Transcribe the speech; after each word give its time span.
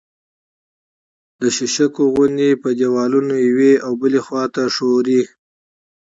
د 1.39 1.41
شیشکو 1.55 2.03
غوندې 2.13 2.49
په 2.61 2.69
دېوالونو 2.79 3.35
یوې 3.47 3.73
او 3.85 3.91
بلې 4.01 4.21
خوا 4.25 4.43
ته 4.55 4.63
ښوري 4.75 5.21